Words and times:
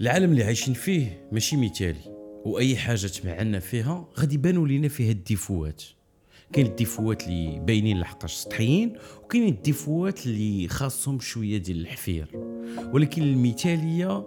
العالم 0.00 0.30
اللي 0.30 0.44
عايشين 0.44 0.74
فيه 0.74 1.28
ماشي 1.32 1.56
مثالي 1.56 2.00
وأي 2.44 2.76
حاجة 2.76 3.06
تبعنا 3.06 3.58
فيها 3.58 4.08
غادي 4.18 4.34
يبانوا 4.34 4.68
لينا 4.68 4.88
فيها 4.88 5.10
ال 5.10 5.18
défauts. 5.18 5.82
كاين 6.52 6.66
ال 6.66 6.73
défauts 6.73 7.26
اللي 7.26 7.60
باينين 7.60 8.00
لحقاش 8.00 8.34
سطحيين 8.34 8.92
وكاين 9.24 9.48
ال 9.48 9.58
défauts 9.58 10.26
اللي 10.26 10.68
خاصهم 10.68 11.20
شوية 11.20 11.58
ديال 11.58 11.80
الحفير. 11.80 12.26
ولكن 12.92 13.22
المثالية 13.22 14.26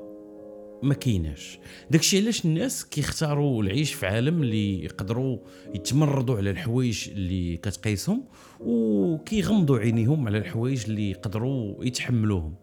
ما 0.83 0.93
كايناش. 0.93 1.59
داكشي 1.91 2.17
علاش 2.17 2.45
الناس 2.45 2.85
كيختاروا 2.85 3.63
العيش 3.63 3.93
في 3.93 4.05
عالم 4.05 4.43
اللي 4.43 4.83
يقدروا 4.83 5.37
يتمردوا 5.75 6.37
على 6.37 6.49
الحوايج 6.49 7.09
اللي 7.09 7.57
كتقيسهم 7.57 8.23
وكيغمضوا 8.59 9.79
عينيهم 9.79 10.27
على 10.27 10.37
الحوايج 10.37 10.83
اللي 10.87 11.11
يقدروا 11.11 11.85
يتحملوهم. 11.85 12.62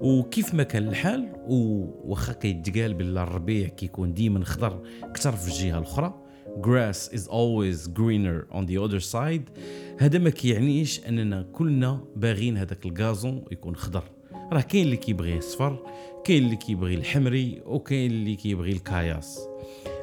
وكيف 0.00 0.54
ما 0.54 0.62
كان 0.62 0.88
الحال 0.88 1.32
وواخا 1.48 2.32
كيتقال 2.32 2.94
بلا 2.94 3.22
الربيع 3.22 3.68
كيكون 3.68 4.14
ديما 4.14 4.44
خضر 4.44 4.82
أكثر 5.02 5.32
في 5.32 5.48
الجهة 5.48 5.78
الأخرى. 5.78 6.22
Grass 6.60 7.12
is 7.12 7.26
always 7.28 7.88
greener 7.88 8.46
on 8.50 8.66
the 8.66 8.78
other 8.78 9.00
side. 9.00 9.50
هذا 9.98 10.18
ما 10.18 10.30
كيعنيش 10.30 11.06
أننا 11.08 11.42
كلنا 11.42 12.04
باغين 12.16 12.56
هذاك 12.56 12.86
الغازون 12.86 13.44
يكون 13.52 13.76
خضر. 13.76 14.04
راه 14.52 14.60
كاين 14.60 14.84
اللي 14.84 14.96
كيبغي 14.96 15.38
الصفر 15.38 15.78
كاين 16.24 16.44
اللي 16.44 16.56
كيبغي 16.56 16.94
الحمري 16.94 17.62
وكاين 17.66 18.10
اللي 18.10 18.36
كيبغي 18.36 18.72
الكاياس 18.72 19.48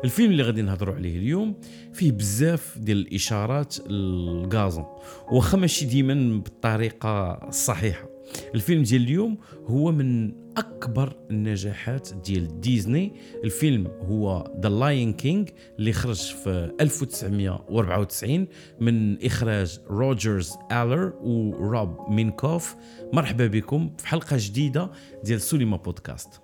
الفيلم 0.04 0.32
اللي 0.32 0.44
غادي 0.44 0.62
نهضروا 0.62 0.96
عليه 0.96 1.18
اليوم 1.18 1.56
فيه 1.94 2.12
بزاف 2.12 2.78
ديال 2.78 2.98
الإشارات 2.98 3.88
للغازون. 3.88 4.86
واخا 5.32 5.58
ماشي 5.58 5.86
ديما 5.86 6.14
بالطريقة 6.44 7.32
الصحيحة. 7.48 8.10
الفيلم 8.56 8.84
ديال 8.84 9.02
اليوم 9.02 9.38
هو 9.66 9.92
من 9.92 10.34
أكبر 10.58 11.16
النجاحات 11.32 12.10
ديال 12.14 12.62
ديزني. 12.62 13.14
الفيلم 13.44 13.88
هو 13.88 14.54
The 14.60 14.70
Lion 14.70 15.14
King 15.14 15.50
اللي 15.80 15.94
خرج 15.94 16.22
في 16.22 16.72
1994 16.82 18.48
من 18.80 19.26
إخراج 19.26 19.80
روجر 19.88 20.54
ألرز 20.72 21.14
وروب 21.24 22.10
مينكوف 22.10 22.76
مرحبا 23.14 23.48
بكم 23.48 23.92
في 23.98 24.08
حلقة 24.08 24.38
جديدة 24.40 24.92
ديال 25.24 25.42
سوليما 25.42 25.78
بودكاست. 25.78 26.42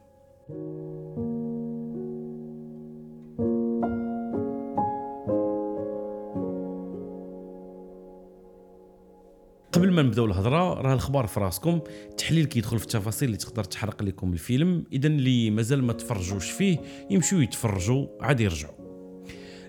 نبداو 10.20 10.26
الهضرة 10.26 10.74
راه 10.74 10.94
الخبار 10.94 11.28
في 11.28 11.40
راسكم. 11.40 11.82
التحليل 12.10 12.46
كيدخل 12.46 12.80
في 12.80 12.86
التفاصيل 12.86 13.28
اللي 13.28 13.38
تقدر 13.38 13.64
تحرق 13.64 14.04
لكم 14.04 14.34
الفيلم. 14.34 14.84
اذا 14.92 15.08
اللي 15.08 15.52
مازال 15.52 15.84
ما 15.84 15.94
تفرجوش 15.94 16.52
فيه 16.52 16.78
يمشيو 17.10 17.40
يتفرجوا 17.40 18.08
عاد 18.22 18.40
يرجعوا. 18.40 18.74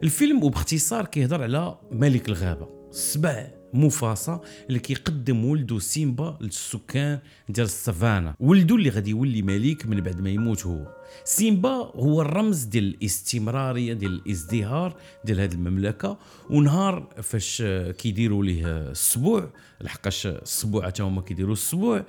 الفيلم 0.03 0.45
وباختصار 0.45 1.07
كيهضر 1.07 1.43
على 1.43 1.79
ملك 1.91 2.29
الغابة 2.29 2.69
السبع 2.91 3.60
مفاسا 3.75 4.41
اللي 4.69 4.79
كيقدم 4.79 5.45
ولده 5.45 5.79
سيمبا 5.79 6.39
للسكان 6.41 7.19
ديال 7.49 7.67
السافانا. 7.67 8.35
ولده 8.41 8.77
اللي 8.77 8.91
غادي 8.91 9.11
يولي 9.11 9.43
ملك 9.43 9.87
من 9.87 10.01
بعد 10.01 10.21
ما 10.21 10.31
يموت 10.31 10.67
هو. 10.67 10.87
سيمبا 11.25 11.71
هو 11.97 12.23
الرمز 12.23 12.65
ديال 12.65 12.85
الاستمرارية 12.85 13.93
ديال 13.93 14.15
الازدهار 14.15 14.97
ديال 15.25 15.41
هذه 15.41 15.53
المملكة. 15.53 16.19
ونهار 16.51 17.09
فاش 17.23 17.63
كيديروا 17.99 18.45
ليه 18.45 18.91
السبوع 18.91 19.51
لحقاش 19.81 20.27
السبوع 20.27 20.87
حتى 20.87 21.03
هما 21.03 21.23
كيديروا 21.23 21.53
السبوع. 21.53 22.05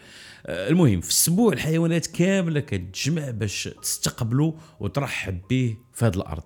المهم 0.46 1.02
في 1.02 1.10
السبوع 1.10 1.54
الحيوانات 1.54 2.08
كاملة 2.08 2.60
كتجمع 2.60 3.30
باش 3.30 3.70
تستقبلوا 3.82 4.54
وترحب 4.80 5.42
به 5.50 5.78
في 5.94 6.06
هذه 6.06 6.16
الأرض. 6.16 6.44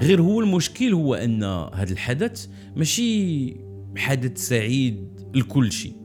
غير 0.00 0.22
هو 0.22 0.40
المشكل 0.40 0.92
هو 0.92 1.14
أن 1.14 1.44
هذا 1.74 1.92
الحدث 1.92 2.46
ماشي 2.76 3.56
حدث 3.96 4.48
سعيد 4.48 5.08
لكل 5.34 5.72
شيء 5.72 5.96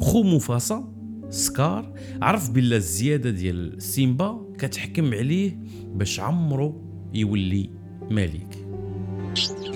خو 0.00 0.22
مفاسا 0.22 0.92
سكار 1.30 1.92
عرف 2.22 2.50
بلا 2.50 2.76
الزيادة 2.76 3.30
ديال 3.30 3.82
سيمبا 3.82 4.52
كتحكم 4.58 5.14
عليه 5.14 5.58
باش 5.86 6.20
عمرو 6.20 6.82
يولي 7.14 7.70
ملك 8.10 8.58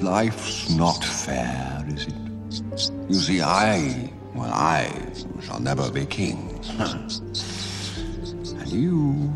Life's 0.03 0.69
not 0.71 1.03
fair, 1.03 1.83
is 1.89 2.07
it? 2.13 2.93
You 3.09 3.15
see, 3.15 3.41
I, 3.41 4.11
well, 4.35 4.53
I 4.53 4.83
shall 5.45 5.61
never 5.61 5.91
be 5.91 6.05
king. 6.05 6.39
and 8.61 8.71
you 8.85 9.33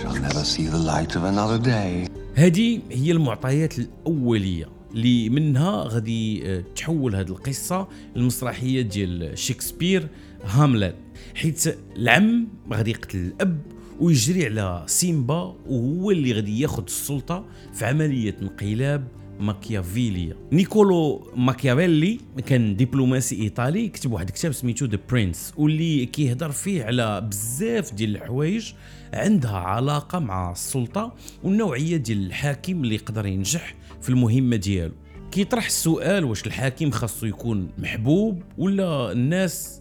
shall 0.00 0.14
never 0.14 0.44
see 0.44 0.66
the 0.66 0.76
light 0.76 1.16
of 1.16 1.24
another 1.24 1.58
day. 1.58 2.06
هذه 2.36 2.80
هي 2.90 3.12
المعطيات 3.12 3.78
الأولية 3.78 4.68
اللي 4.94 5.28
منها 5.28 5.84
غادي 5.88 6.46
آه، 6.46 6.64
تحول 6.76 7.16
هذه 7.16 7.28
القصة 7.28 7.88
المسرحيه 8.16 8.82
ديال 8.82 9.38
شكسبير 9.38 10.08
هاملت. 10.44 10.96
حيت 11.34 11.78
العم 11.96 12.48
غادي 12.72 12.90
يقتل 12.90 13.18
الأب 13.18 13.60
ويجري 14.00 14.46
على 14.46 14.84
سيمبا 14.86 15.56
وهو 15.66 16.10
اللي 16.10 16.32
غادي 16.32 16.60
ياخذ 16.60 16.82
السلطة 16.82 17.46
في 17.72 17.84
عملية 17.86 18.36
انقلاب 18.42 19.08
ماكيافيليا. 19.40 20.36
نيكولو 20.52 21.32
ماكيافيلي 21.36 22.20
كان 22.46 22.76
دبلوماسي 22.76 23.42
إيطالي 23.42 23.88
كتب 23.88 24.12
واحد 24.12 24.28
الكتاب 24.28 24.52
سميتو 24.52 24.84
The 24.84 24.98
Prince 25.10 25.52
واللي 25.56 26.06
كيهضر 26.06 26.50
فيه 26.50 26.84
على 26.84 27.20
بزاف 27.20 27.94
ديال 27.94 28.16
الحوايج 28.16 28.72
عندها 29.14 29.56
علاقة 29.56 30.18
مع 30.18 30.52
السلطة 30.52 31.14
والنوعية 31.42 31.96
ديال 31.96 32.26
الحاكم 32.26 32.84
اللي 32.84 32.94
يقدر 32.94 33.26
ينجح 33.26 33.74
في 34.02 34.08
المهمة 34.08 34.56
ديالو. 34.56 34.94
كيطرح 35.30 35.66
السؤال 35.66 36.24
واش 36.24 36.46
الحاكم 36.46 36.90
خاصو 36.90 37.26
يكون 37.26 37.68
محبوب 37.78 38.42
ولا 38.58 39.12
الناس 39.12 39.80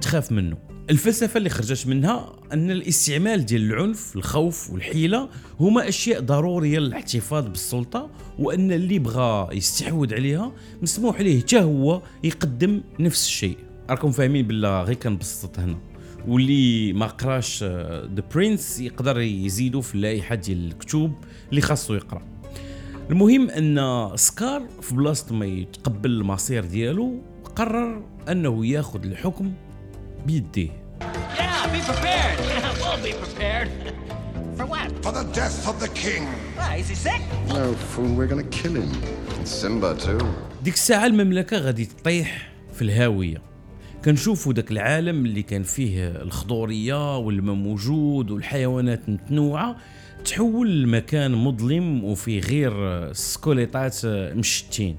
تخاف 0.00 0.32
منه. 0.32 0.56
الفلسفة 0.90 1.38
اللي 1.38 1.50
خرجت 1.50 1.86
منها 1.86 2.32
أن 2.52 2.70
الاستعمال 2.70 3.46
ديال 3.46 3.62
العنف 3.72 4.16
الخوف 4.16 4.70
والحيلة 4.70 5.28
هما 5.60 5.88
أشياء 5.88 6.20
ضرورية 6.20 6.78
للاحتفاظ 6.78 7.46
بالسلطة 7.46 8.10
وأن 8.38 8.72
اللي 8.72 8.98
بغى 8.98 9.56
يستحوذ 9.56 10.14
عليها 10.14 10.52
مسموح 10.82 11.20
ليه 11.20 11.40
حتى 11.40 11.60
هو 11.60 12.02
يقدم 12.24 12.80
نفس 13.00 13.26
الشيء. 13.26 13.56
راكم 13.90 14.10
فاهمين 14.10 14.46
بالله 14.46 14.82
غير 14.82 14.94
كنبسط 14.94 15.58
هنا. 15.58 15.78
واللي 16.26 16.92
ما 16.92 17.06
قراش 17.06 17.62
ذا 17.64 18.22
برنس 18.34 18.80
يقدر 18.80 19.20
يزيدوا 19.20 19.82
في 19.82 19.94
اللائحة 19.94 20.34
ديال 20.34 20.66
الكتب 20.66 21.12
اللي 21.50 21.60
خاصو 21.60 21.94
يقرا 21.94 22.22
المهم 23.10 23.50
أن 23.50 24.08
سكار 24.16 24.62
في 24.82 24.94
بلاصة 24.94 25.34
ما 25.34 25.46
يتقبل 25.46 26.10
المصير 26.10 26.64
ديالو 26.64 27.22
قرر 27.56 28.02
أنه 28.28 28.66
ياخذ 28.66 29.04
الحكم 29.04 29.52
بيديه 30.26 30.88
Yeah, 31.00 31.66
be 31.74 31.80
prepared. 31.90 32.38
we'll 32.82 33.02
be 33.08 33.12
prepared. 33.24 33.68
For 34.56 34.66
what? 34.74 34.88
For 35.04 35.12
the 35.18 35.26
death 35.40 35.68
of 35.70 35.76
the 35.84 35.90
king. 36.04 36.22
Why, 36.58 36.76
is 36.82 36.88
he 36.88 36.96
sick? 37.06 37.22
No, 37.56 37.64
fool, 37.90 38.10
we're 38.18 38.30
gonna 38.32 38.50
kill 38.60 38.74
him. 38.80 38.90
Simba, 39.44 39.94
too. 39.94 40.18
ديك 40.62 40.74
الساعة 40.74 41.06
المملكة 41.06 41.58
غادي 41.58 41.84
تطيح 41.84 42.52
في 42.72 42.82
الهاوية 42.82 43.42
كنشوفوا 44.04 44.52
داك 44.52 44.70
العالم 44.70 45.26
اللي 45.26 45.42
كان 45.42 45.62
فيه 45.62 46.08
الخضورية 46.08 47.18
والماء 47.18 47.54
موجود 47.54 48.30
والحيوانات 48.30 49.08
متنوعة 49.08 49.76
تحول 50.24 50.82
لمكان 50.82 51.32
مظلم 51.34 52.04
وفيه 52.04 52.40
غير 52.40 52.72
سكوليطات 53.12 54.06
مشتين. 54.06 54.96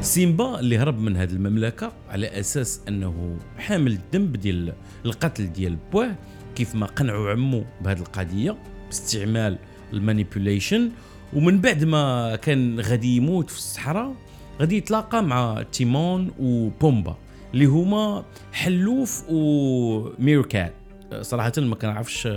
سيمبا 0.00 0.60
اللي 0.60 0.78
هرب 0.78 0.98
من 0.98 1.16
هذه 1.16 1.32
المملكة 1.32 1.92
على 2.08 2.40
أساس 2.40 2.80
أنه 2.88 3.36
حامل 3.58 3.92
الذنب 3.92 4.36
ديال 4.36 4.72
القتل 5.04 5.52
ديال 5.52 5.76
بواه 5.92 6.14
كيف 6.54 6.74
ما 6.74 6.86
قنعوا 6.86 7.30
عمو 7.30 7.64
بهذه 7.84 7.98
القضية 7.98 8.56
باستعمال 8.86 9.58
ال 9.92 9.99
manipulation. 9.99 10.90
ومن 11.32 11.60
بعد 11.60 11.84
ما 11.84 12.36
كان 12.36 12.80
غادي 12.80 13.16
يموت 13.16 13.50
في 13.50 13.56
الصحراء 13.56 14.14
غادي 14.60 14.76
يتلاقى 14.76 15.22
مع 15.22 15.62
تيمون 15.72 16.32
وبومبا 16.38 17.16
اللي 17.54 17.64
هما 17.64 18.24
حلوف 18.52 19.24
و 19.28 19.46
meerkat 19.46 20.74
صراحة 21.20 21.52
ما 21.58 21.76
كنعرفش 21.76 22.28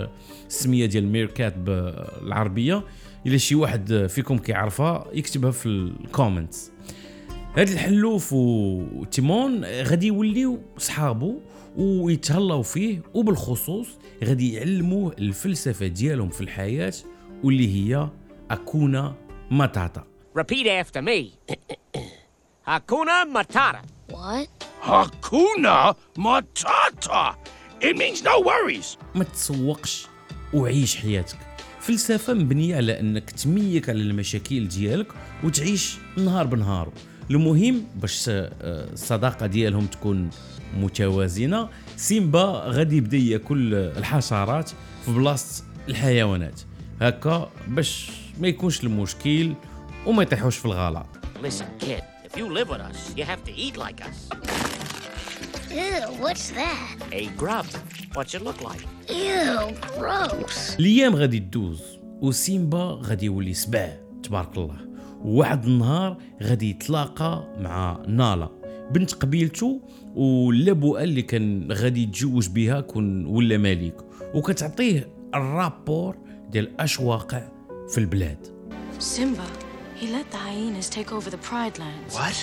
السمية 0.46 0.86
ديال 0.86 1.06
meerkat 1.06 1.58
بالعربية. 1.58 2.84
إلا 3.26 3.36
شي 3.36 3.54
واحد 3.54 4.06
فيكم 4.08 4.38
كيعرفها 4.38 5.06
يكتبها 5.12 5.50
في 5.50 5.66
ال 5.66 5.77
comments. 5.77 6.72
هاد 7.56 7.68
الحلوف 7.68 8.32
وتيمون 8.32 9.64
غادي 9.64 10.06
يوليو 10.06 10.58
صحابو 10.78 11.40
ويتهلاو 11.76 12.62
فيه 12.62 13.02
وبالخصوص 13.14 13.88
غادي 14.24 14.54
يعلموه 14.54 15.14
الفلسفة 15.18 15.86
ديالهم 15.86 16.28
في 16.28 16.40
الحياة 16.40 16.94
واللي 17.44 17.74
هي 17.74 18.08
أكونا 18.50 19.14
ماتاتا. 19.50 20.04
Repeat 20.38 20.66
after 20.66 21.02
me. 21.02 21.18
Hakuna 22.68 23.24
Matata. 23.24 23.80
What? 24.10 24.48
Hakuna 24.82 25.94
Matata. 26.18 27.34
It 27.80 27.96
means 27.96 28.22
no 28.22 28.40
worries. 28.40 28.96
ما 29.14 29.24
تسوقش 29.24 30.06
وعيش 30.54 30.96
حياتك 30.96 31.38
فلسفة 31.80 32.34
مبنية 32.34 32.76
على 32.76 33.00
أنك 33.00 33.30
تميك 33.30 33.88
على 33.88 34.00
المشاكل 34.00 34.68
ديالك 34.68 35.06
وتعيش 35.44 35.96
نهار 36.16 36.46
بنهار 36.46 36.88
المهم 37.30 37.84
باش 37.96 38.24
آه، 38.28 38.50
الصداقة 38.92 39.46
ديالهم 39.46 39.86
تكون 39.86 40.30
متوازنة 40.76 41.68
سيمبا 41.96 42.62
غادي 42.66 42.96
يبدأ 42.96 43.16
يأكل 43.16 43.74
الحشرات 43.74 44.70
في 45.04 45.10
بلاصة 45.10 45.64
الحيوانات 45.88 46.60
هكا 47.00 47.50
باش 47.68 48.10
ما 48.40 48.48
يكونش 48.48 48.84
المشكل 48.84 49.54
وما 50.06 50.22
يطيحوش 50.22 50.56
في 50.56 50.64
الغلط 50.64 51.06
Listen, 51.42 51.66
kid, 51.80 51.86
if 51.86 52.17
you 52.38 52.48
live 52.58 52.68
with 52.68 52.80
us, 52.80 52.98
you 53.16 53.24
have 53.24 53.42
to 53.48 53.52
eat 53.64 53.76
like 53.76 53.98
us. 54.08 54.18
Ew, 55.70 56.02
what's 56.22 56.50
that? 56.50 56.96
A 57.12 57.26
grub. 57.40 57.66
What's 58.14 58.32
it 58.34 58.42
look 58.42 58.60
like? 58.62 58.84
Ew, 59.08 59.74
gross. 59.98 60.76
الأيام 60.78 61.16
غادي 61.16 61.38
تدوز 61.40 61.82
وسيمبا 62.20 63.00
غادي 63.02 63.26
يولي 63.26 63.54
سبع 63.54 63.96
تبارك 64.22 64.56
الله 64.56 64.76
وواحد 65.24 65.64
النهار 65.64 66.16
غادي 66.42 66.70
يتلاقى 66.70 67.56
مع 67.60 68.02
نالا 68.08 68.48
بنت 68.90 69.12
قبيلته 69.14 69.80
واللبؤه 70.14 71.02
اللي 71.02 71.22
كان 71.22 71.72
غادي 71.72 72.02
يتزوج 72.02 72.48
بها 72.48 72.80
كون 72.80 73.26
ولا 73.26 73.58
ملك 73.58 73.96
وكتعطيه 74.34 75.08
الرابور 75.34 76.16
ديال 76.50 76.80
اش 76.80 77.00
واقع 77.00 77.48
في 77.88 77.98
البلاد 77.98 78.58
Simba, 78.98 79.67
he 80.00 80.06
let 80.06 80.26
the 80.30 80.36
hyenas 80.48 80.88
take 80.88 81.10
over 81.16 81.28
the 81.30 81.42
Pride 81.50 81.76
Lands. 81.78 82.14
What? 82.14 82.36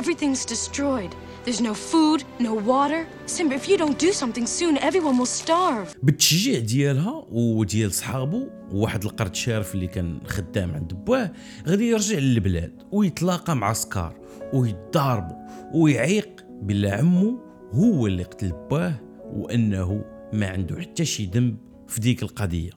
Everything's 0.00 0.44
destroyed. 0.54 1.12
There's 1.44 1.62
no 1.70 1.74
food, 1.92 2.20
no 2.48 2.52
water. 2.72 3.06
Simba, 3.26 3.54
if 3.54 3.66
you 3.70 3.76
don't 3.82 3.98
do 3.98 4.12
something 4.12 4.46
soon, 4.46 4.76
everyone 4.78 5.16
will 5.18 5.32
starve. 5.42 5.96
بالتشجيع 6.02 6.58
ديالها 6.58 7.24
وديال 7.30 7.92
صحابو 7.92 8.48
وواحد 8.72 9.04
القرد 9.04 9.34
شارف 9.34 9.74
اللي 9.74 9.86
كان 9.86 10.20
خدام 10.26 10.74
عند 10.74 10.92
بواه 10.94 11.32
غادي 11.66 11.88
يرجع 11.88 12.18
للبلاد 12.18 12.82
ويتلاقى 12.92 13.56
مع 13.56 13.72
سكار 13.72 14.14
ويتضاربوا 14.52 15.36
ويعيق 15.74 16.44
بلا 16.62 16.96
عمو 16.96 17.38
هو 17.74 18.06
اللي 18.06 18.22
قتل 18.22 18.52
بواه 18.52 18.94
وأنه 19.24 20.04
ما 20.32 20.48
عنده 20.48 20.80
حتى 20.80 21.04
شي 21.04 21.26
ذنب 21.26 21.56
في 21.88 22.00
ديك 22.00 22.22
القضية 22.22 22.70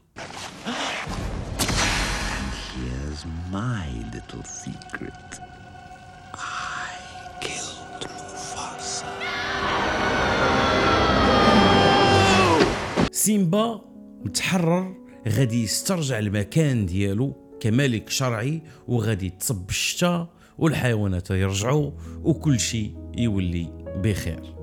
Here's 2.74 3.25
my 3.51 3.88
little 4.31 4.44
secret. 4.44 5.39
I 6.33 6.92
killed 7.42 8.07
Mufasa. 8.16 9.06
سيمبا 13.12 13.81
متحرر 14.25 14.95
غادي 15.28 15.63
يسترجع 15.63 16.19
المكان 16.19 16.86
ديالو 16.86 17.57
كملك 17.60 18.10
شرعي 18.10 18.62
وغادي 18.88 19.30
تصب 19.30 19.69
الشتاء 19.69 20.28
والحيوانات 20.57 21.31
يرجعوا 21.31 21.92
وكل 22.24 22.60
شيء 22.60 22.95
يولي 23.18 23.86
بخير 24.04 24.60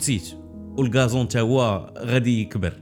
نسيت 0.00 0.32
والغازون 0.76 1.28
تا 1.28 1.40
هو 1.40 1.90
غادي 1.98 2.40
يكبر. 2.40 2.72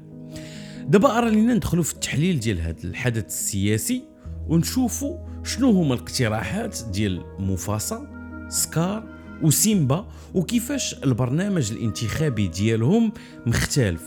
دابا 0.89 1.19
ارى 1.19 1.31
لينا 1.31 1.55
ندخلوا 1.55 1.83
في 1.83 1.95
التحليل 1.95 2.41
ديال 2.41 2.61
هذا 2.61 2.85
الحدث 2.85 3.27
السياسي 3.27 4.03
ونشوفوا 4.49 5.19
شنو 5.45 5.71
هما 5.71 5.95
الاقتراحات 5.95 6.79
ديال 6.93 7.23
مفاسا 7.39 8.07
سكار 8.49 9.09
وسيمبا 9.43 10.09
وكيفاش 10.35 10.95
البرنامج 11.05 11.73
الانتخابي 11.73 12.49
ديالهم 12.49 13.13
مختلف 13.47 14.03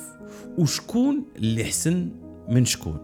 وشكون 0.58 1.26
اللي 1.36 1.64
حسن 1.64 2.10
من 2.50 2.66
شكون. 2.66 2.98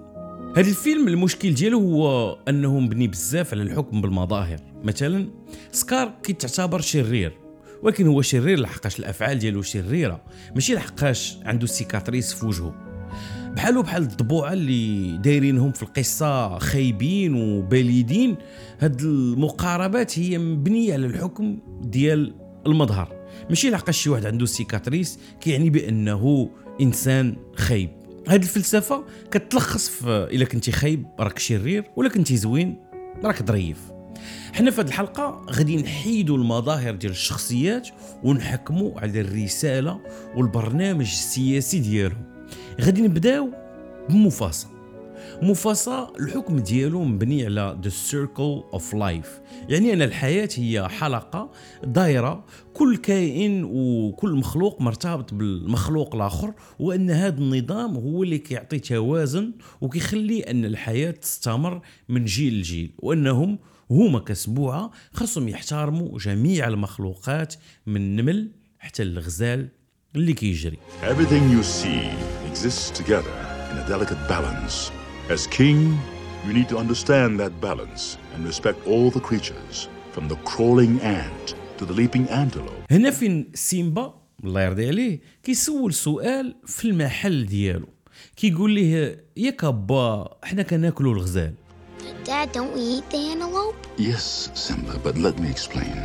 هذا 0.57 0.69
الفيلم 0.69 1.07
المشكل 1.07 1.53
ديالو 1.53 1.80
هو 1.80 2.33
انه 2.48 2.80
مبني 2.80 3.07
بزاف 3.07 3.53
على 3.53 3.63
الحكم 3.63 4.01
بالمظاهر. 4.01 4.60
مثلا 4.83 5.30
سكار 5.71 6.13
كيتعتبر 6.24 6.81
شرير. 6.81 7.47
ولكن 7.83 8.07
هو 8.07 8.21
شرير 8.21 8.59
لحقاش 8.59 9.00
الأفعال 9.00 9.39
ديالو 9.39 9.62
شريرة 9.62 10.21
ماشي 10.56 10.75
لحقاش 10.75 11.38
عنده 11.45 11.68
cicatrice 11.68 12.34
في 12.33 12.45
وجهه. 12.45 12.75
بحالو 13.56 13.81
بحال 13.81 14.01
الضبوعه 14.03 14.53
اللي 14.53 15.18
دايرينهم 15.18 15.71
في 15.71 15.83
القصة 15.83 16.59
خايبين 16.59 17.33
وبليدين 17.35 18.35
هاد 18.79 19.01
المقاربات 19.01 20.19
هي 20.19 20.38
مبنية 20.38 20.94
على 20.94 21.06
الحكم 21.06 21.59
ديال 21.81 22.33
المظهر. 22.68 23.15
ماشي 23.50 23.69
لحقاش 23.69 24.01
شي 24.01 24.09
واحد 24.09 24.25
عنده 24.25 24.45
cicatrice 24.45 25.19
كيعني 25.41 25.69
بأنه 25.69 26.50
إنسان 26.81 27.35
خايب. 27.56 27.89
هاد 28.27 28.41
الفلسفة 28.44 29.03
كتلخص 29.31 29.89
في 29.89 30.27
إلا 30.31 30.45
كنتي 30.45 30.71
خايب 30.71 31.06
راك 31.19 31.39
شرير 31.39 31.83
ولا 31.95 32.09
كنتي 32.09 32.38
زوين 32.38 32.77
راك 33.24 33.44
ظريف 33.44 33.77
حنا 34.57 34.71
في 34.71 34.81
هذه 34.81 34.88
الحلقة 34.88 35.45
غادي 35.51 35.77
نحيدوا 35.77 36.38
المظاهر 36.38 36.95
ديال 36.95 37.12
الشخصيات 37.12 37.89
ونحكموا 38.24 39.00
على 39.00 39.21
الرسالة 39.21 40.00
والبرنامج 40.36 41.06
السياسي 41.06 41.80
ديالهم 41.80 42.24
غادي 42.81 43.01
نبداو 43.01 43.50
بمفاصة 44.09 44.68
مفاصة 45.42 46.13
الحكم 46.19 46.59
ديالو 46.59 47.04
مبني 47.04 47.45
على 47.45 47.77
The 47.83 48.12
Circle 48.12 48.80
of 48.80 48.94
Life. 48.94 49.30
يعني 49.69 49.94
أن 49.94 50.01
الحياة 50.01 50.50
هي 50.56 50.88
حلقة 50.89 51.51
دايرة 51.83 52.45
كل 52.74 52.98
كائن 52.98 53.63
وكل 53.63 54.33
مخلوق 54.33 54.81
مرتبط 54.81 55.33
بالمخلوق 55.33 56.15
الآخر 56.15 56.53
وأن 56.80 57.10
هذا 57.10 57.38
النظام 57.38 57.95
هو 57.95 58.24
اللي 58.24 58.38
كيعطي 58.38 58.80
توازن 58.80 59.51
وكيخلي 59.81 60.39
أن 60.39 60.65
الحياة 60.65 61.12
تستمر 61.12 61.81
من 62.10 62.25
جيل 62.25 62.60
لجيل 62.60 62.92
وأنهم 63.00 63.60
هما 63.92 64.19
كسبوعة 64.19 64.92
خاصهم 65.13 65.48
يحترموا 65.48 66.19
جميع 66.19 66.68
المخلوقات 66.68 67.56
من 67.86 67.96
النمل 67.96 68.51
حتى 68.79 69.03
الغزال 69.03 69.70
اللي 70.15 70.34
كيجري 70.34 70.77
Everything 71.03 71.44
you 71.58 71.63
see 71.63 72.10
exists 72.51 72.89
together 73.00 73.36
in 73.72 73.77
a 73.77 73.88
delicate 73.89 74.22
balance. 74.29 74.91
As 75.29 75.48
king, 75.48 75.79
you 76.46 76.53
need 76.53 76.70
to 76.70 76.77
understand 76.77 77.39
that 77.39 77.53
balance 77.62 78.17
and 78.34 78.46
respect 78.51 78.77
all 78.88 79.10
the 79.12 79.20
creatures, 79.29 79.89
from 80.13 80.27
the 80.27 80.38
crawling 80.50 80.94
ant 81.01 81.48
to 81.77 81.86
the 81.86 81.94
leaping 81.94 82.27
antelope. 82.29 82.84
هنا 82.91 83.12
فين 83.12 83.51
سيمبا 83.53 84.13
الله 84.44 84.62
يرضي 84.62 84.88
عليه 84.88 85.20
كيسول 85.44 85.94
سؤال 85.94 86.56
في 86.65 86.86
المحل 86.86 87.46
ديالو 87.46 87.88
كيقول 88.36 88.72
ليه 88.72 89.25
ياك 89.38 89.65
با 89.65 90.38
حنا 90.44 90.63
كناكلوا 90.63 91.13
الغزال 91.13 91.53
Dad, 92.26 92.52
don't 92.52 92.74
we 92.74 92.82
eat 92.82 93.10
the 93.10 93.18
antelope? 93.32 93.76
Yes, 93.98 94.50
Simba, 94.54 95.00
but 95.04 95.18
let 95.18 95.40
me 95.40 95.50
explain. 95.50 95.98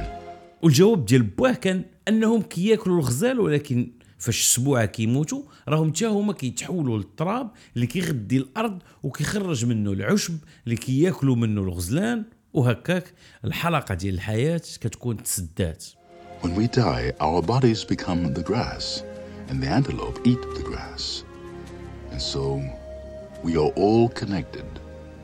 والجواب 0.62 1.04
ديال 1.04 1.22
بواه 1.22 1.52
كان 1.52 1.84
أنهم 2.08 2.42
كياكلوا 2.42 2.98
الغزال 2.98 3.40
ولكن 3.40 3.92
فاش 4.18 4.40
السبوعه 4.40 4.84
كيموتوا 4.84 5.42
راهم 5.68 5.92
حتى 5.92 6.06
هما 6.06 6.32
كيتحولوا 6.32 6.98
للتراب 6.98 7.50
اللي 7.76 7.86
كيغدي 7.86 8.36
الأرض 8.36 8.78
وكيخرج 9.02 9.64
منه 9.64 9.92
العشب 9.92 10.38
اللي 10.64 10.76
كياكلوا 10.76 11.36
منه 11.36 11.60
الغزلان 11.60 12.24
وهكاك 12.54 13.12
الحلقة 13.44 13.94
ديال 13.94 14.14
الحياة 14.14 14.62
كتكون 14.80 15.22
تسدات 15.22 15.84
When 16.42 16.56
we 16.56 16.66
die, 16.66 17.12
our 17.20 17.40
bodies 17.40 17.84
become 17.84 18.34
the 18.34 18.42
grass, 18.42 19.04
and 19.48 19.62
the 19.62 19.68
antelope 19.68 20.18
eat 20.24 20.42
the 20.58 20.64
grass. 20.70 21.22
And 22.10 22.20
so, 22.20 22.42
we 23.44 23.52
are 23.56 23.70
all 23.82 24.08
connected 24.08 24.81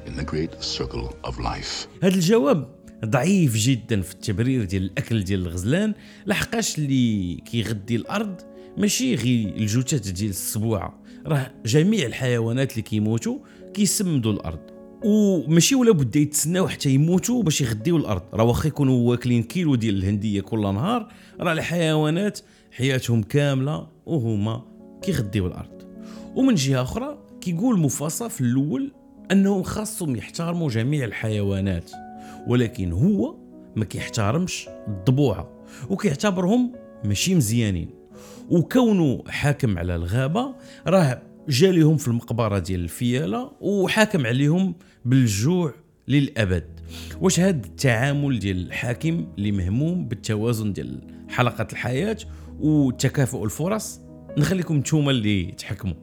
in 0.09 0.21
the 0.21 0.25
great 0.25 0.53
circle 0.63 1.31
of 1.31 1.35
life. 1.39 1.89
هذا 2.03 2.15
الجواب 2.15 2.69
ضعيف 3.05 3.57
جدا 3.57 4.01
في 4.01 4.13
التبرير 4.13 4.65
ديال 4.65 4.83
الأكل 4.83 5.25
ديال 5.25 5.41
الغزلان 5.41 5.95
لحقاش 6.27 6.79
اللي 6.79 7.35
كيغدي 7.35 7.97
الأرض 7.97 8.41
ماشي 8.79 9.15
غير 9.15 9.49
الجثث 9.57 10.11
ديال 10.11 10.31
السبوعه 10.31 11.03
راه 11.27 11.51
جميع 11.67 12.07
الحيوانات 12.07 12.73
اللي 12.73 12.83
كيموتوا 12.83 13.39
كيسمدوا 13.75 14.33
الأرض. 14.33 14.59
وماشي 15.05 15.75
ولا 15.75 15.93
بد 15.93 16.17
يتسناو 16.17 16.69
حتى 16.69 16.91
يموتوا 16.91 17.43
باش 17.43 17.61
يغديو 17.61 17.97
الأرض. 17.97 18.23
راه 18.35 18.45
واخا 18.45 18.69
يكونوا 18.69 19.11
واكلين 19.11 19.43
كيلو 19.43 19.75
ديال 19.75 19.97
الهندية 19.97 20.41
كل 20.41 20.61
نهار 20.61 21.13
راه 21.41 21.53
الحيوانات 21.53 22.41
حياتهم 22.71 23.23
كاملة 23.23 23.89
وهما 24.07 24.65
كيغديو 25.03 25.47
الأرض. 25.47 25.83
ومن 26.37 26.55
جهة 26.55 26.83
أخرى 26.83 27.19
كيقول 27.41 27.79
مفاصة 27.79 28.29
في 28.29 28.41
الأول 28.41 28.93
انهم 29.33 29.63
خاصهم 29.63 30.17
يحترموا 30.17 30.69
جميع 30.69 31.05
الحيوانات 31.05 31.91
ولكن 32.47 32.93
هو 32.93 33.37
ما 33.77 33.85
كيحترمش 33.85 34.69
الضبوعه 34.89 35.51
وكيعتبرهم 35.91 36.73
ماشي 37.05 37.35
مزيانين. 37.35 37.91
وكونه 38.51 39.25
حاكم 39.29 39.79
على 39.79 39.95
الغابة 39.95 40.55
راه 40.87 41.23
جا 41.49 41.73
ليهم 41.73 41.97
في 41.97 42.09
المقبرة 42.09 42.59
ديال 42.59 42.81
الفياله 42.81 43.53
وحاكم 43.61 44.27
عليهم 44.27 44.75
بالجوع 45.05 45.75
للأبد. 46.09 46.81
واش 47.21 47.41
هذا 47.41 47.67
التعامل 47.67 48.39
ديال 48.39 48.67
الحاكم 48.67 49.27
اللي 49.39 49.53
مهموم 49.53 50.09
بالتوازن 50.09 50.73
ديال 50.73 51.01
حلقة 51.29 51.67
الحياة 51.73 52.19
وتكافؤ 52.61 53.45
الفرص 53.45 54.01
نخليكم 54.39 54.77
نتوما 54.77 55.11
اللي 55.11 55.45
تحكموا. 55.45 55.95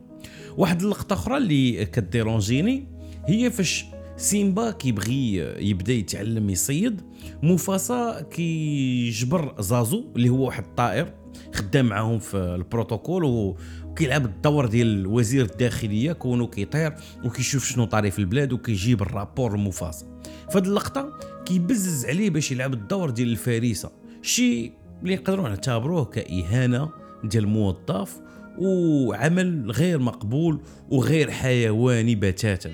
واحد 0.57 0.81
اللقطة 0.81 1.13
أخرى 1.13 1.37
اللي 1.37 1.85
كديرونجيني 1.85 2.94
هي 3.27 3.51
فاش 3.51 3.85
سيمبا 4.17 4.71
كيبغي 4.71 5.35
يبدا 5.69 5.93
يتعلم 5.93 6.49
يصيد 6.49 7.01
مفاسا 7.43 8.21
كيجبر 8.31 9.55
زازو 9.61 10.05
اللي 10.15 10.29
هو 10.29 10.45
واحد 10.45 10.63
الطائر 10.63 11.13
خدام 11.53 11.85
معاهم 11.85 12.19
في 12.19 12.37
البروتوكول 12.37 13.23
وكيلعب 13.23 14.25
الدور 14.25 14.65
ديال 14.65 15.07
وزير 15.07 15.45
الداخلية 15.45 16.11
كونه 16.13 16.47
كيطير 16.47 16.93
وكيشوف 17.25 17.65
شنو 17.65 17.85
طاري 17.85 18.11
في 18.11 18.19
البلاد 18.19 18.53
وكيجيب 18.53 19.01
الرابور 19.01 19.57
لمفاسا 19.57 20.05
فهاد 20.51 20.67
اللقطة 20.67 21.19
كيبزز 21.45 22.05
عليه 22.05 22.29
باش 22.29 22.51
يلعب 22.51 22.73
الدور 22.73 23.09
ديال 23.09 23.31
الفريسة 23.31 23.91
شي 24.21 24.71
اللي 25.03 25.15
نقدروا 25.15 25.49
نعتبروه 25.49 26.05
كإهانة 26.05 26.89
ديال 27.23 27.43
الموظف 27.43 28.21
وعمل 28.57 29.71
غير 29.71 29.99
مقبول 29.99 30.59
وغير 30.89 31.31
حيواني 31.31 32.15
بتاتا. 32.15 32.71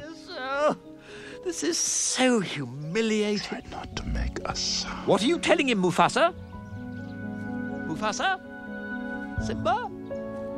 This 1.43 1.63
is 1.63 1.77
so 1.77 2.39
humiliating. 2.39 3.63
Not 3.71 3.95
to 3.95 4.03
make 4.03 4.39
a 4.45 4.55
sound. 4.55 5.07
What 5.07 5.23
are 5.23 5.27
you 5.27 5.39
telling 5.39 5.69
him, 5.69 5.81
Mufasa? 5.81 6.33
Mufasa? 7.87 8.39
Simba? 9.45 9.89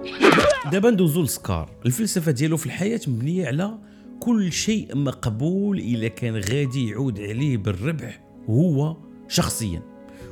دابا 0.72 0.90
ندوزو 0.90 1.24
لسكار 1.24 1.70
الفلسفة 1.86 2.32
ديالو 2.32 2.58
في 2.58 2.66
الحياة 2.66 3.00
مبنية 3.08 3.48
على 3.48 3.78
كل 4.20 4.52
شيء 4.52 4.98
مقبول 4.98 5.80
اذا 5.80 6.08
كان 6.08 6.36
غادي 6.36 6.90
يعود 6.90 7.20
عليه 7.20 7.58
بالربح 7.58 8.24
هو 8.50 8.98
شخصيا 9.28 9.82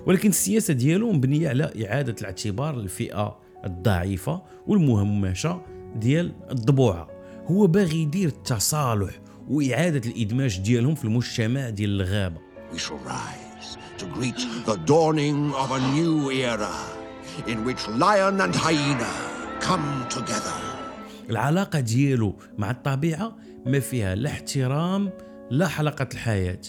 ولكن 0.05 0.29
السياسة 0.29 0.73
ديالو 0.73 1.11
مبنية 1.11 1.49
على 1.49 1.71
إعادة 1.85 2.15
الاعتبار 2.21 2.75
للفئة 2.75 3.37
الضعيفة 3.65 4.41
والمهمشة 4.67 5.61
ديال 5.95 6.33
الضبوعة 6.51 7.09
هو 7.45 7.67
باغي 7.67 8.01
يدير 8.01 8.27
التصالح 8.27 9.19
وإعادة 9.49 10.09
الإدماج 10.09 10.59
ديالهم 10.59 10.95
في 10.95 11.05
المجتمع 11.05 11.69
ديال 11.69 12.01
الغابة. 12.01 12.37
We 12.73 12.77
shall 12.77 12.99
rise 13.05 13.77
to 13.97 14.05
greet 14.05 14.39
the 14.65 14.77
dawning 14.85 15.53
of 15.53 15.71
a 15.71 15.79
new 15.95 16.31
era 16.31 16.75
in 17.47 17.65
which 17.65 17.87
lion 17.87 18.41
and 18.41 18.55
hyena 18.55 19.11
come 19.59 20.05
together. 20.09 20.57
العلاقة 21.29 21.79
ديالو 21.79 22.35
مع 22.57 22.71
الطبيعة 22.71 23.37
ما 23.65 23.79
فيها 23.79 24.15
لا 24.15 24.29
احترام 24.29 25.09
لا 25.51 25.67
حلقة 25.67 26.07
الحياة. 26.13 26.61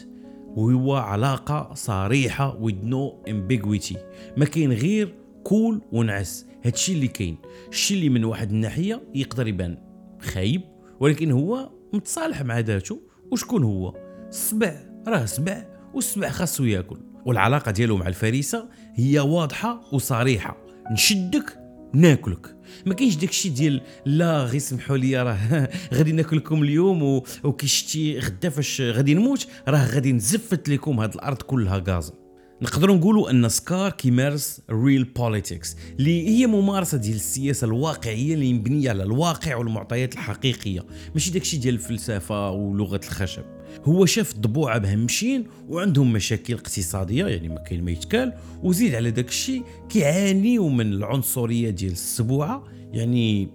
وهو 0.57 0.95
علاقة 0.95 1.75
صريحة 1.75 2.59
with 2.63 2.85
no 2.85 3.31
ambiguity. 3.31 3.97
ما 4.37 4.45
كاين 4.45 4.73
غير 4.73 5.15
كول 5.45 5.83
ونعس. 5.93 6.47
هادشي 6.65 6.93
اللي 6.93 7.09
كاين. 7.09 7.37
الشيء 7.69 7.97
اللي 7.97 8.09
من 8.09 8.25
واحد 8.25 8.51
الناحية 8.51 9.03
يقدر 9.15 9.49
يبان 9.49 9.79
خايب 10.21 10.63
ولكن 11.01 11.31
هو 11.31 11.71
متصالح 11.93 12.43
مع 12.43 12.59
ذاته 12.59 13.01
وشكون 13.31 13.65
هو؟ 13.65 13.95
السبع 14.29 14.75
راه 15.09 15.25
سبع 15.25 15.67
والسبع 15.95 16.31
خاصو 16.31 16.65
ياكل 16.65 16.99
والعلاقة 17.27 17.71
ديالو 17.71 17.97
مع 17.97 18.07
الفريسة 18.07 18.69
هي 18.95 19.21
واضحة 19.21 19.81
وصريحة. 19.93 20.57
نشدك 20.93 21.59
ناكلك. 21.95 22.57
ما 22.87 22.95
كاينش 22.95 23.17
داكشي 23.17 23.49
ديال 23.49 23.81
لا 24.07 24.45
غير 24.45 24.61
سمحوا 24.61 24.97
لي 24.97 25.23
راه 25.23 25.69
غادي 25.95 26.13
ناكلكم 26.13 26.63
اليوم 26.63 27.03
و... 27.03 27.25
وكيشتي 27.45 28.19
غدا 28.19 28.49
فاش 28.49 28.81
غادي 28.81 29.15
نموت 29.15 29.47
راه 29.69 29.87
غادي 29.87 30.13
نزفت 30.13 30.69
لكم 30.69 31.01
هاد 31.01 31.15
الأرض 31.15 31.43
كلها 31.43 31.83
gazon 31.89 32.22
نقدروا 32.63 32.97
نقولوا 32.97 33.31
أن 33.31 33.49
سكار 33.49 33.91
كيمارس 33.91 34.61
real 34.71 35.05
politics 35.05 35.77
اللي 35.99 36.29
هي 36.29 36.47
ممارسة 36.47 36.99
ديال 36.99 37.17
السياسة 37.17 37.65
الواقعية 37.65 38.35
اللي 38.35 38.53
مبنية 38.53 38.91
على 38.91 39.03
الواقع 39.03 39.57
والمعطيات 39.57 40.15
الحقيقية 40.15 40.85
ماشي 41.15 41.31
داكشي 41.31 41.57
ديال 41.57 41.75
الفلسفة 41.75 42.51
ولغة 42.51 43.01
الخشب 43.05 43.43
هو 43.85 44.07
شاف 44.07 44.33
الضبوعه 44.33 44.79
مهمشين 44.79 45.47
وعندهم 45.69 46.13
مشاكل 46.13 46.55
اقتصادية 46.55 47.27
يعني 47.27 47.49
ما 47.49 47.59
كاين 47.59 47.85
ما 47.85 47.91
يتكال 47.91 48.33
وزيد 48.63 48.95
على 48.95 49.11
داك 49.11 49.29
الشيء 49.29 49.63
كيعانيوا 49.89 50.71
من 50.71 50.93
العنصرية 50.93 51.71
ديال 51.71 51.93
السبوعة 51.93 52.65
يعني 52.93 53.49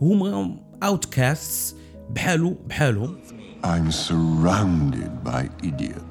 هما 0.00 0.56
اوتكاستس 0.82 1.76
بحالو 2.10 2.56
بحالهم 2.68 3.16
I'm 3.64 3.90
surrounded 3.90 5.22
by 5.22 5.42
idiots. 5.62 6.09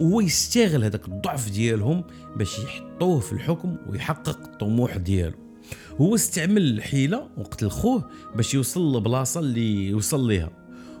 وهو 0.00 0.20
يستغل 0.20 0.84
هذاك 0.84 1.08
الضعف 1.08 1.50
ديالهم 1.50 2.04
باش 2.36 2.58
يحطوه 2.58 3.20
في 3.20 3.32
الحكم 3.32 3.76
ويحقق 3.88 4.38
الطموح 4.38 4.96
ديالو. 4.96 5.36
هو 6.00 6.14
استعمل 6.14 6.62
الحيلة 6.62 7.28
وقتل 7.38 7.70
خوه 7.70 8.10
باش 8.36 8.54
يوصل 8.54 8.96
لبلاصة 8.96 9.40
اللي 9.40 9.88
يوصل 9.88 10.28
ليها. 10.28 10.50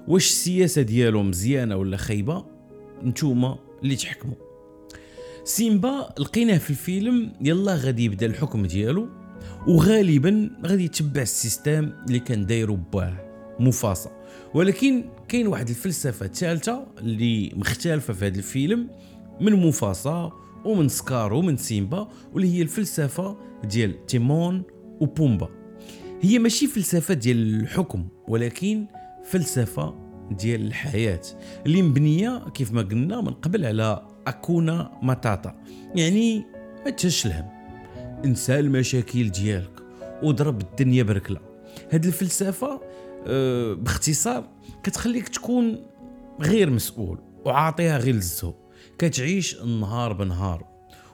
واش 0.08 0.28
السياسة 0.28 0.82
ديالو 0.82 1.22
مزيانة 1.22 1.76
ولا 1.76 1.96
خايبة؟ 1.96 2.46
نتوما 3.04 3.58
اللي 3.82 3.96
تحكموا. 3.96 4.34
سيمبا 5.44 6.14
لقيناه 6.18 6.58
في 6.58 6.70
الفيلم 6.70 7.32
يلا 7.40 7.74
غادي 7.74 8.04
يبدا 8.04 8.26
الحكم 8.26 8.66
ديالو 8.66 9.08
وغالبا 9.66 10.50
غادي 10.66 10.84
يتبع 10.84 11.22
ال 11.22 11.32
system 11.32 11.92
اللي 12.06 12.18
كان 12.18 12.46
دايرو 12.46 12.76
باه 12.76 13.29
موفاسا 13.60 14.10
ولكن 14.54 15.04
كاين 15.28 15.46
واحد 15.46 15.68
الفلسفة 15.68 16.26
ثالثه 16.26 16.86
اللي 16.98 17.52
مختلفة 17.56 18.12
في 18.12 18.26
هذا 18.26 18.38
الفيلم 18.38 18.88
من 19.40 19.52
موفاسا 19.52 20.32
ومن 20.64 20.88
سكار 20.88 21.32
ومن 21.32 21.56
سيمبا 21.56 22.08
واللي 22.32 22.58
هي 22.58 22.62
الفلسفة 22.62 23.36
ديال 23.64 24.06
تيمون 24.06 24.62
وبومبا 25.00 25.48
هي 26.20 26.38
ماشي 26.38 26.66
فلسفة 26.66 27.14
ديال 27.14 27.60
الحكم 27.60 28.08
ولكن 28.28 28.86
فلسفة 29.24 30.10
ديال 30.30 30.66
الحياة 30.66 31.20
اللي 31.66 31.82
مبنية 31.82 32.48
كيف 32.54 32.72
ما 32.72 32.82
قلنا 32.82 33.20
من 33.20 33.32
قبل 33.32 33.64
على 33.64 34.06
أكونا 34.26 34.98
ماتاتا. 35.02 35.62
يعني 35.94 36.46
ما 36.86 36.96
الهم 37.24 37.46
انسى 38.24 38.58
المشاكل 38.58 39.30
ديالك 39.30 39.82
وضرب 40.22 40.60
الدنيا 40.60 41.02
بركلة. 41.02 41.40
هاد 41.92 42.04
الفلسفة 42.04 42.80
باختصار 43.74 44.48
كتخليك 44.82 45.28
تكون 45.28 45.86
غير 46.40 46.70
مسؤول 46.70 47.18
وعاطيها 47.44 47.98
غير 47.98 48.14
للزهو. 48.14 48.54
كتعيش 48.98 49.62
النهار 49.62 50.12
بنهار. 50.12 50.70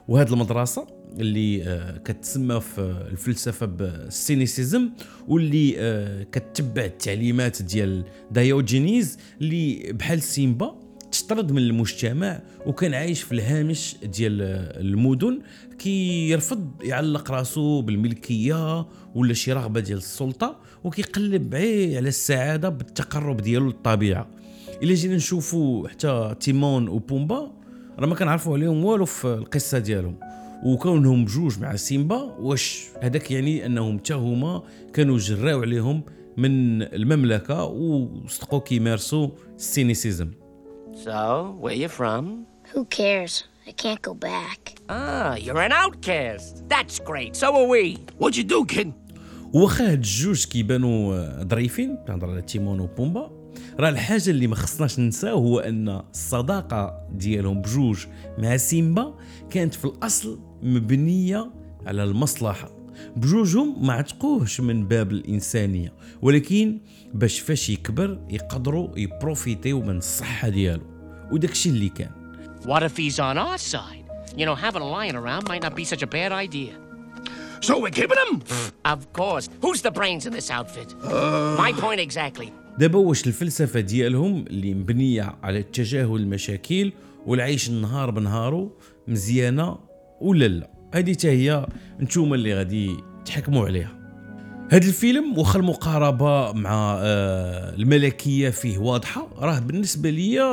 وهاد 0.07 0.31
المدرسة 0.31 0.87
اللي 1.19 1.63
آه، 1.63 1.97
كتسمى 1.97 2.59
في 2.59 2.81
الفلسفة 3.11 3.65
بال 3.65 3.90
cynicism 3.90 4.89
واللي 5.27 5.75
آه، 5.77 6.23
كتبع 6.23 6.85
التعليمات 6.85 7.61
ديال 7.61 8.03
Diogenes 8.31 9.17
اللي 9.41 9.93
بحال 9.93 10.21
سيمبا 10.21 10.86
تطرد 11.11 11.51
من 11.51 11.57
المجتمع 11.57 12.41
وكان 12.65 12.93
عايش 12.93 13.21
في 13.21 13.31
الهامش 13.31 13.95
ديال 14.03 14.41
المدن 14.81 15.39
كيرفض 15.79 16.71
يعلق 16.83 17.31
راسو 17.31 17.81
بالملكية 17.81 18.87
ولا 19.15 19.33
شي 19.33 19.53
رغبة 19.53 19.79
ديال 19.79 19.97
السلطة 19.97 20.59
وكيقلب 20.83 21.55
غي 21.55 21.97
على 21.97 22.09
السعادة 22.09 22.69
بالتقرب 22.69 23.37
ديالو 23.41 23.65
للطبيعة. 23.65 24.29
إلا 24.83 24.93
جينا 24.93 25.15
نشوفوا 25.15 25.87
حتى 25.87 26.35
تيمون 26.39 26.87
وبومبا 26.87 27.51
راه 27.99 28.07
ما 28.07 28.15
كنعرفوا 28.15 28.53
عليهم 28.53 28.85
والو 28.85 29.05
في 29.05 29.27
القصة 29.27 29.79
ديالهم. 29.79 30.19
وكونهم 30.63 31.25
بجوج 31.25 31.59
مع 31.59 31.75
سيمبا 31.75 32.21
واش 32.39 32.83
هذاك 33.01 33.31
يعني 33.31 33.65
أنهم 33.65 33.97
حتى 33.97 34.13
هما 34.13 34.63
كانوا 34.93 35.17
جراو 35.17 35.61
عليهم 35.61 36.03
من 36.37 36.81
المملكة 36.81 37.63
وصدقوا 37.63 38.59
كيمارسوا 38.59 39.29
ال 39.55 39.63
cynicism. 39.63 40.31
So, 41.03 41.55
where 41.59 41.73
you 41.75 41.89
from? 41.89 42.47
Who 42.73 42.85
cares? 42.85 43.43
I 43.67 43.71
can't 43.71 44.01
go 44.01 44.13
back. 44.15 44.59
Ah, 44.89 45.35
you're 45.35 45.61
an 45.61 45.71
outcast. 45.71 46.67
That's 46.67 46.97
great. 46.99 47.35
So 47.35 47.55
are 47.55 47.67
we. 47.67 47.97
What'd 48.17 48.37
you 48.37 48.43
do, 48.43 48.65
kid? 48.65 48.93
واخا 49.53 49.91
هاد 49.91 49.93
الجوج 49.93 50.45
كيبانوا 50.45 51.43
ظريفين 51.43 51.97
كنهضر 52.07 52.29
على 52.29 52.41
تيمون 52.41 52.79
وبومبا 52.79 53.31
راه 53.79 53.89
الحاجة 53.89 54.29
اللي 54.29 54.47
ما 54.47 54.55
خصناش 54.55 54.99
ننساو 54.99 55.37
هو 55.37 55.59
أن 55.59 55.89
الصداقة 55.89 57.07
ديالهم 57.11 57.61
بجوج 57.61 58.05
مع 58.37 58.57
سيمبا 58.57 59.15
كانت 59.49 59.73
في 59.73 59.85
الأصل 59.85 60.39
مبنية 60.63 61.51
على 61.85 62.03
المصلحة 62.03 62.76
بجوجهم 63.15 63.87
ما 63.87 63.93
عتقوهش 63.93 64.59
من 64.59 64.87
باب 64.87 65.11
الإنسانية 65.11 65.93
ولكن 66.21 66.79
باش 67.13 67.39
فاش 67.39 67.69
يكبر 67.69 68.19
يقدروا 68.29 68.97
يبروفيتيو 68.97 69.81
من 69.81 69.97
الصحة 69.97 70.49
ديالو 70.49 70.83
وداكشي 71.31 71.69
اللي 71.69 71.89
كان 71.89 72.11
What 72.65 72.83
if 72.83 72.97
he's 72.97 73.19
on 73.19 73.37
our 73.37 73.57
side? 73.57 74.05
You 74.35 74.45
know, 74.45 74.55
having 74.55 74.81
a 74.81 74.89
lion 74.97 75.15
around 75.15 75.47
might 75.47 75.61
not 75.61 75.75
be 75.75 75.85
such 75.85 76.03
a 76.03 76.07
bad 76.07 76.31
idea. 76.45 76.73
So 77.61 77.79
we're 77.79 77.97
keeping 77.99 78.19
him? 78.25 78.43
Of 78.85 78.99
course. 79.13 79.49
Who's 79.63 79.81
the 79.81 79.91
brains 79.91 80.25
in 80.27 80.33
this 80.33 80.49
outfit? 80.51 80.89
My 81.63 81.71
point 81.83 81.99
exactly. 81.99 82.51
دابا 82.79 82.97
واش 82.99 83.27
الفلسفة 83.27 83.79
ديالهم 83.79 84.45
اللي 84.47 84.73
مبنية 84.73 85.35
على 85.43 85.63
تجاهل 85.63 86.15
المشاكل 86.15 86.91
والعيش 87.25 87.69
النهار 87.69 88.11
بنهارو 88.11 88.71
مزيانة 89.07 89.77
ولا 90.21 90.47
لا 90.47 90.76
هذه 90.93 91.11
حتى 91.11 91.29
هي 91.29 91.67
نتوما 91.99 92.35
اللي 92.35 92.53
غادي 92.53 92.97
تحكموا 93.25 93.65
عليها. 93.65 94.06
هذا 94.69 94.87
الفيلم 94.87 95.37
واخا 95.37 95.59
المقاربة 95.59 96.51
مع 96.51 96.97
آه 96.99 97.75
الملكية 97.75 98.49
فيه 98.49 98.77
واضحة 98.77 99.27
راه 99.39 99.59
بالنسبة 99.59 100.09
ليا 100.09 100.43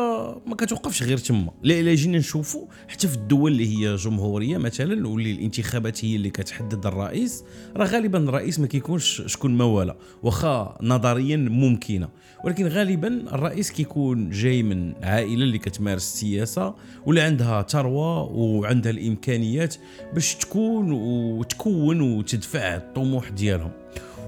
ما 0.47 0.57
كتوقفش 0.59 1.03
غير 1.03 1.19
تما. 1.19 1.53
لا 1.63 1.81
الا 1.81 1.95
جينا 1.95 2.19
نشوفوا 2.19 2.67
حتى 2.89 3.09
في 3.09 3.15
الدول 3.15 3.53
اللي 3.53 3.77
هي 3.77 3.95
جمهورية 3.97 4.59
مثلا 4.59 5.09
واللي 5.09 5.33
الانتخابات 5.33 6.05
هي 6.05 6.17
اللي 6.17 6.31
كتحدد 6.31 6.87
الرئيس 6.87 7.45
راه 7.77 7.87
غالبا 7.87 8.19
الرئيس 8.19 8.61
ما 8.61 8.67
كيكونش 8.67 9.23
شكون 9.27 9.55
ما 9.55 9.65
ولا 9.65 9.97
واخا 10.23 10.79
نظريا 10.83 11.37
ممكنة. 11.37 12.09
ولكن 12.45 12.67
غالبا 12.67 13.09
الرئيس 13.09 13.71
كيكون 13.71 14.31
جاي 14.31 14.63
من 14.63 14.93
عائلة 15.03 15.43
اللي 15.45 15.59
كتمارس 15.59 16.13
السياسة 16.13 16.75
ولا 17.07 17.25
عندها 17.25 17.63
ثروة 17.63 18.23
وعندها 18.23 18.93
الإمكانيات 18.93 19.75
باش 20.15 20.35
تكون 20.35 20.93
وتكون 20.93 22.01
وتدفع 22.01 22.77
الطموح 22.77 23.29
ديالهم. 23.29 23.84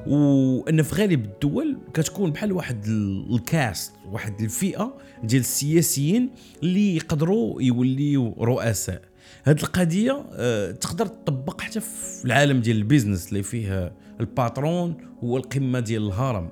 وإن 0.09 0.83
في 0.83 0.95
غالب 0.95 1.25
الدول 1.25 1.79
كتكون 1.95 2.31
بحال 2.31 2.53
واحد 2.53 2.87
الكاست 3.31 3.93
واحد 4.13 4.41
الفئة 4.41 4.97
ديال 5.25 5.41
السياسيين 5.41 6.31
اللي 6.63 6.97
يقدروا 6.97 7.63
يوليو 7.63 8.35
رؤساء. 8.41 9.03
هاد 9.45 9.61
القضية 9.61 10.27
آه، 10.33 10.71
تقدر 10.71 11.07
تطبق 11.07 11.61
حتى 11.61 11.81
في 11.81 12.25
العالم 12.25 12.61
ديال 12.61 12.77
ال 12.77 12.83
business 12.83 13.29
اللي 13.29 13.43
فيه 13.43 13.93
ال 14.21 14.32
patron 14.32 14.97
هو 15.25 15.37
القمه 15.37 15.81
ديال 15.81 16.07
الهرم. 16.07 16.49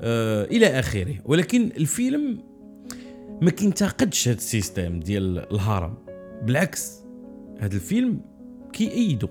آه، 0.00 0.44
إلى 0.44 0.66
آخره. 0.66 1.14
ولكن 1.24 1.70
الفيلم 1.76 2.38
ما 3.42 3.50
كينتقدش 3.50 4.28
هاد 4.28 4.36
ال 4.36 4.45
system 4.45 5.00
ديال 5.00 5.52
الهرم. 5.52 5.94
بالعكس 6.42 6.92
هاد 7.60 7.74
الفيلم 7.74 8.20
كيأيدو. 8.72 9.28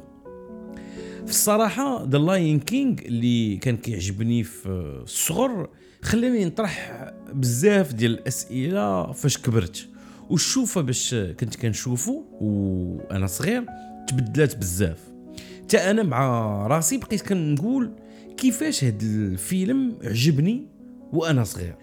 في 1.27 1.33
الصراحة 1.33 2.05
The 2.09 2.17
Lion 2.17 2.59
King 2.59 3.01
اللي 3.05 3.57
كان 3.57 3.77
كيعجبني 3.77 4.43
في 4.43 4.69
الصغر 5.03 5.69
خلاني 6.01 6.45
نطرح 6.45 7.05
بزاف 7.33 7.93
ديال 7.93 8.11
الأسئلة 8.11 9.11
فاش 9.11 9.37
كبرت. 9.37 9.87
والشوفه 10.29 10.81
باش 10.81 11.15
كنت 11.15 11.55
كنشوفو 11.55 12.23
وأنا 12.41 13.27
صغير 13.27 13.65
تبدلات 14.07 14.57
بزاف. 14.57 14.99
حتى 15.63 15.77
أنا 15.77 16.03
مع 16.03 16.27
راسي 16.67 16.97
بقيت 16.97 17.21
كنقول 17.21 17.91
كيفاش 18.37 18.83
هاد 18.83 19.01
الفيلم 19.03 19.97
عجبني 20.03 20.67
وأنا 21.13 21.43
صغير. 21.43 21.75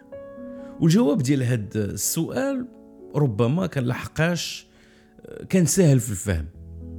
والجواب 0.80 1.22
ديال 1.22 1.42
هاد 1.42 1.76
السؤال 1.76 2.66
ربما 3.14 3.66
كان 3.66 3.84
لحقاش 3.84 4.66
كان 5.48 5.66
سهل 5.66 6.00
في 6.00 6.10
الفهم. 6.10 6.46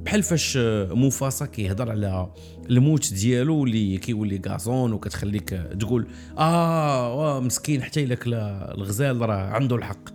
بحال 0.06 0.22
فاش 0.22 0.58
موفاسا 0.90 1.46
كيهضر 1.46 1.90
على 1.90 2.28
الموت 2.70 3.12
ديالو 3.12 3.64
اللي 3.64 3.98
كيولي 3.98 4.40
غازون 4.48 4.92
وكتخليك 4.92 5.50
تقول 5.80 6.06
آه 6.38 7.40
مسكين 7.40 7.82
حتى 7.82 8.04
إلا 8.04 8.14
كلا 8.14 8.74
الغزال 8.74 9.20
راه 9.20 9.34
عنده 9.34 9.76
الحق. 9.76 10.08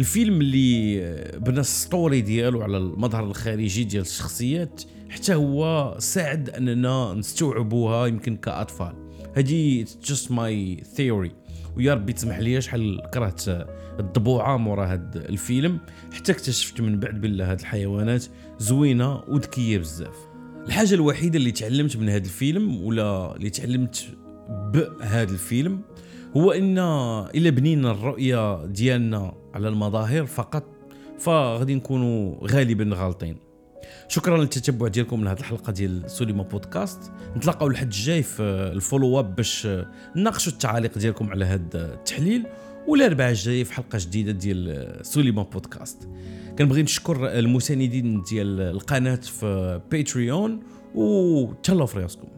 الفيلم 0.00 0.40
اللي 0.40 1.00
بنى 1.38 1.60
ال 1.60 1.70
story 1.70 2.20
ديالو 2.20 2.62
على 2.62 2.76
المظهر 2.76 3.24
الخارجي 3.24 3.84
ديال 3.84 4.02
الشخصيات 4.02 4.82
حتى 5.10 5.34
هو 5.34 5.94
ساعد 5.98 6.50
أننا 6.50 7.14
نستوعبوها 7.14 8.06
يمكن 8.06 8.36
كأطفال. 8.36 8.94
هذه 9.34 9.84
just 10.04 10.30
my 10.30 10.82
theory 10.94 11.32
ويا 11.76 11.94
ربي 11.94 12.12
تسمح 12.12 12.38
لي 12.38 12.60
شحال 12.60 13.00
كرهت 13.14 13.44
الضبوعة 14.00 14.56
مورا 14.56 14.92
هاد 14.92 15.16
الفيلم. 15.16 15.78
حتى 16.12 16.32
اكتشفت 16.32 16.80
من 16.80 17.00
بعد 17.00 17.20
بالله 17.20 17.50
هاد 17.50 17.60
الحيوانات 17.60 18.24
زوينة 18.58 19.22
وذكية 19.28 19.78
بزاف. 19.78 20.16
الحاجة 20.66 20.94
الوحيدة 20.94 21.38
اللي 21.38 21.52
تعلمت 21.52 21.96
من 21.96 22.08
هاد 22.08 22.24
الفيلم 22.24 22.82
ولا 22.82 23.36
اللي 23.36 23.50
تعلمت 23.50 24.06
بهذا 24.48 25.32
الفيلم 25.32 25.80
هو 26.36 26.52
إن 26.52 26.78
إلا 27.34 27.50
بنينا 27.50 27.90
الرؤية 27.90 28.66
ديالنا 28.66 29.34
على 29.54 29.68
المظاهر 29.68 30.26
فقط 30.26 30.64
فغادي 31.18 31.74
نكونوا 31.74 32.46
غالبا 32.46 32.90
غالطين. 32.96 33.36
شكرا 34.08 34.38
للتتبع 34.38 34.88
ديالكم 34.88 35.24
لهذه 35.24 35.38
الحلقة 35.38 35.72
ديال 35.72 36.10
سوليما 36.10 36.42
بودكاست. 36.42 37.12
نتلاقاو 37.36 37.68
الحد 37.68 37.86
الجاي 37.86 38.22
في 38.22 38.42
ال 38.42 38.53
follow 38.53 39.20
up 39.20 39.36
باش 39.36 39.68
نناقشوا 40.16 40.52
التعاليق 40.52 40.98
ديالكم 40.98 41.30
على 41.30 41.44
هذا 41.44 41.94
التحليل. 41.94 42.46
والاربعاء 42.88 43.30
الجاي 43.30 43.64
في 43.64 43.72
حلقة 43.72 43.98
جديدة 43.98 44.32
ديال 44.32 44.96
سوليما 45.06 45.42
بودكاست. 45.42 46.08
كنبغي 46.58 46.82
نشكر 46.82 47.38
المساندين 47.38 48.22
ديال 48.22 48.60
القناة 48.60 49.14
في 49.14 49.80
Patreon 49.90 50.60
وتهلاو 50.94 51.86
في 51.86 51.98
راسكم. 51.98 52.28